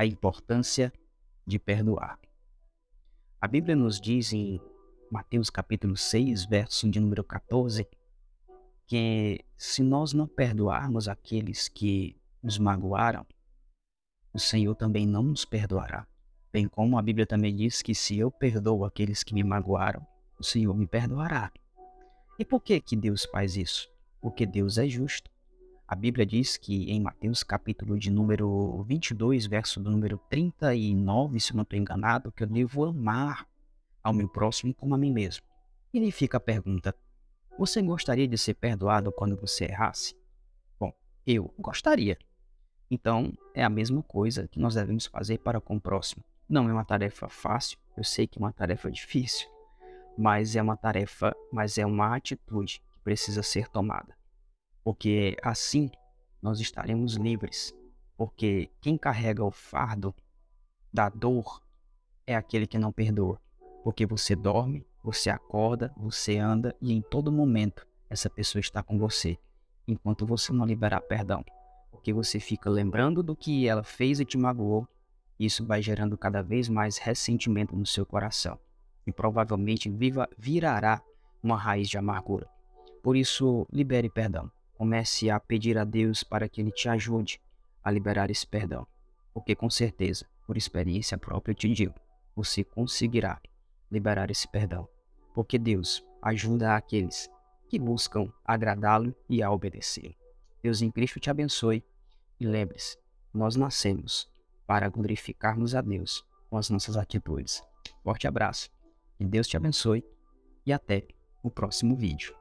[0.00, 0.90] a importância
[1.46, 2.18] de perdoar.
[3.38, 4.58] A Bíblia nos diz em
[5.10, 7.86] Mateus capítulo 6, verso de número 14,
[8.86, 13.26] que se nós não perdoarmos aqueles que nos magoaram,
[14.32, 16.06] o Senhor também não nos perdoará.
[16.50, 20.06] Bem como a Bíblia também diz que se eu perdoo aqueles que me magoaram,
[20.38, 21.52] o Senhor me perdoará.
[22.38, 23.86] E por que que Deus faz isso?
[24.18, 25.30] Porque Deus é justo.
[25.90, 31.52] A Bíblia diz que em Mateus capítulo de número 22, verso do número 39, se
[31.52, 33.44] não estou enganado, que eu devo amar
[34.00, 35.44] ao meu próximo como a mim mesmo.
[35.92, 36.94] E aí fica a pergunta:
[37.58, 40.14] você gostaria de ser perdoado quando você errasse?
[40.78, 40.92] Bom,
[41.26, 42.16] eu gostaria.
[42.88, 46.22] Então, é a mesma coisa que nós devemos fazer para com o próximo.
[46.48, 49.48] Não é uma tarefa fácil, eu sei que é uma tarefa difícil,
[50.16, 54.19] mas é uma tarefa, mas é uma atitude que precisa ser tomada.
[54.82, 55.90] Porque assim
[56.42, 57.74] nós estaremos livres.
[58.16, 60.14] Porque quem carrega o fardo
[60.92, 61.62] da dor
[62.26, 63.40] é aquele que não perdoa.
[63.82, 68.98] Porque você dorme, você acorda, você anda e em todo momento essa pessoa está com
[68.98, 69.38] você,
[69.86, 71.44] enquanto você não liberar perdão.
[71.90, 74.86] Porque você fica lembrando do que ela fez e te magoou,
[75.38, 78.58] isso vai gerando cada vez mais ressentimento no seu coração
[79.06, 81.02] e provavelmente viva, virará
[81.42, 82.48] uma raiz de amargura.
[83.02, 84.50] Por isso, libere perdão.
[84.80, 87.38] Comece a pedir a Deus para que Ele te ajude
[87.84, 88.86] a liberar esse perdão.
[89.34, 91.92] Porque com certeza, por experiência própria, eu te digo,
[92.34, 93.38] você conseguirá
[93.92, 94.88] liberar esse perdão,
[95.34, 97.28] porque Deus ajuda aqueles
[97.68, 100.14] que buscam agradá-lo e a obedecê-lo.
[100.62, 101.84] Deus em Cristo te abençoe
[102.40, 102.96] e lembre-se,
[103.34, 104.30] nós nascemos
[104.66, 107.62] para glorificarmos a Deus com as nossas atitudes.
[108.02, 108.70] Forte abraço,
[109.18, 110.02] que Deus te abençoe
[110.64, 111.06] e até
[111.42, 112.34] o próximo vídeo.